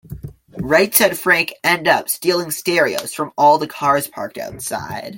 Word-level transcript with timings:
Right 0.57 0.91
Said 0.95 1.15
Frank 1.19 1.53
end 1.63 1.87
up 1.87 2.09
stealing 2.09 2.49
stereos 2.49 3.13
from 3.13 3.33
all 3.37 3.59
the 3.59 3.67
cars 3.67 4.07
parked 4.07 4.39
outside. 4.39 5.09